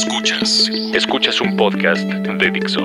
[0.00, 0.70] Escuchas.
[0.92, 2.82] Escuchas un podcast de Dixo.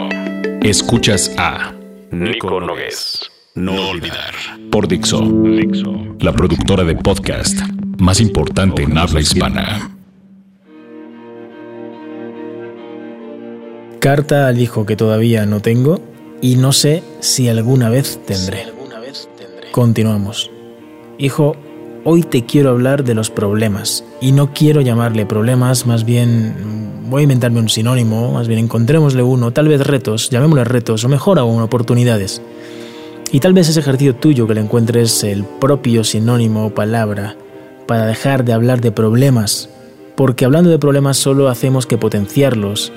[0.61, 1.73] Escuchas a
[2.09, 3.29] Nico Nogués.
[3.53, 4.33] No olvidar.
[4.71, 5.91] por Dixo, Dixo.
[6.21, 7.59] la productora de podcast
[7.97, 9.91] más importante en habla hispana.
[13.99, 15.99] Carta al hijo que todavía no tengo
[16.41, 18.67] y no sé si alguna vez tendré.
[19.73, 20.49] Continuamos.
[21.17, 21.57] Hijo,
[22.05, 26.80] hoy te quiero hablar de los problemas y no quiero llamarle problemas, más bien
[27.11, 31.09] voy a inventarme un sinónimo, más bien encontrémosle uno, tal vez retos, llamémosle retos o
[31.09, 32.41] mejor aún oportunidades.
[33.33, 37.35] Y tal vez ese ejercicio tuyo que le encuentres el propio sinónimo o palabra
[37.85, 39.69] para dejar de hablar de problemas,
[40.15, 42.93] porque hablando de problemas solo hacemos que potenciarlos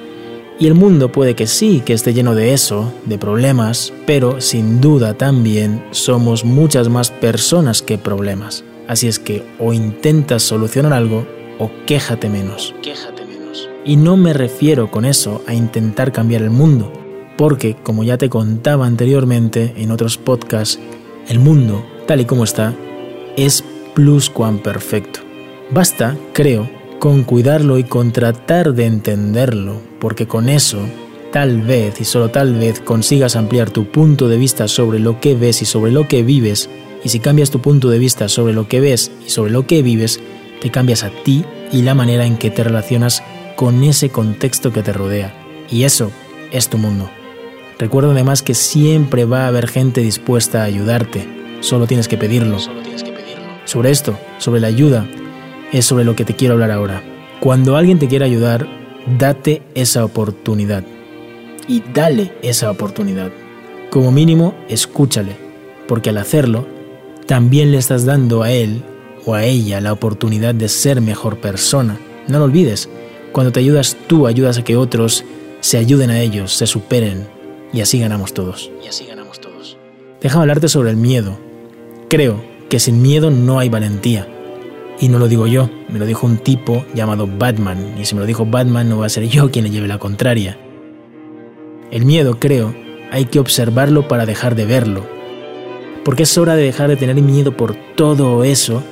[0.61, 4.81] y el mundo puede que sí, que esté lleno de eso, de problemas, pero sin
[4.81, 8.63] duda también somos muchas más personas que problemas.
[8.87, 11.27] Así es que o intentas solucionar algo
[11.59, 12.75] o quéjate menos.
[12.81, 13.14] Quéjate
[13.85, 16.93] Y no me refiero con eso a intentar cambiar el mundo,
[17.37, 20.79] porque como ya te contaba anteriormente en otros podcasts,
[21.29, 22.75] el mundo, tal y como está,
[23.37, 23.65] es
[24.63, 25.21] perfecto.
[25.71, 30.79] Basta, creo, con cuidarlo y con tratar de entenderlo, porque con eso,
[31.33, 35.35] tal vez y solo tal vez consigas ampliar tu punto de vista sobre lo que
[35.35, 36.69] ves y sobre lo que vives,
[37.05, 39.83] y si cambias tu punto de vista sobre lo que ves y sobre lo que
[39.83, 40.21] vives,
[40.61, 43.23] te cambias a ti y la manera en que te relacionas
[43.57, 45.35] con ese contexto que te rodea.
[45.71, 46.11] Y eso
[46.53, 47.11] es tu mundo.
[47.79, 51.27] Recuerda además que siempre va a haber gente dispuesta a ayudarte,
[51.61, 52.59] solo tienes que pedirlo.
[53.65, 55.09] Sobre esto, sobre la ayuda,
[55.73, 57.03] es sobre lo que te quiero hablar ahora.
[57.41, 58.69] Cuando alguien te quiera ayudar,
[59.19, 60.85] date esa oportunidad.
[61.67, 63.33] Y dale esa oportunidad.
[63.91, 65.37] Como mínimo, escúchale,
[65.89, 66.67] porque al hacerlo,
[67.27, 68.83] también le estás dando a él
[69.25, 71.99] o a ella la oportunidad de ser mejor persona.
[72.29, 72.89] No lo olvides,
[73.35, 75.25] cuando te ayudas tú, ayudas a que otros
[75.59, 77.27] se ayuden a ellos, se superen,
[77.73, 78.71] y así ganamos todos.
[78.81, 79.77] Y así ganamos todos.
[80.21, 81.37] Déjame hablarte sobre el miedo.
[82.09, 84.29] Creo que sin miedo no hay valentía.
[85.01, 88.21] Y no lo digo yo, me lo dijo un tipo llamado Batman, y si me
[88.21, 90.57] lo dijo Batman no va a ser yo quien le lleve la contraria.
[91.91, 92.73] El miedo, creo,
[93.11, 95.05] hay que observarlo para dejar de verlo.
[96.05, 98.85] Porque es hora de dejar de tener miedo por todo eso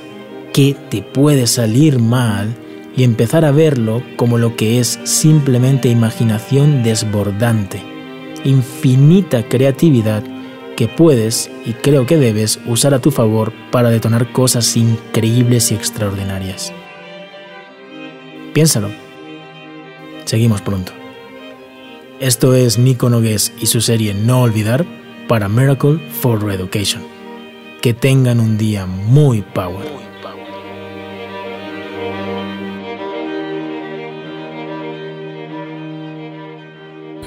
[0.51, 2.57] que te puede salir mal
[2.95, 7.81] y empezar a verlo como lo que es simplemente imaginación desbordante,
[8.43, 10.23] infinita creatividad
[10.75, 15.75] que puedes y creo que debes usar a tu favor para detonar cosas increíbles y
[15.75, 16.73] extraordinarias.
[18.53, 18.89] Piénsalo.
[20.25, 20.91] Seguimos pronto.
[22.19, 24.85] Esto es Nico Nogués y su serie No Olvidar
[25.27, 27.03] para Miracle for Education.
[27.81, 30.02] Que tengan un día muy power.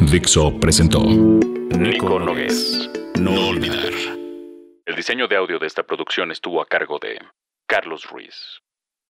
[0.00, 2.90] Dixo presentó Nico Nogués.
[3.18, 3.92] No olvidar.
[4.84, 7.18] El diseño de audio de esta producción estuvo a cargo de
[7.66, 8.60] Carlos Ruiz.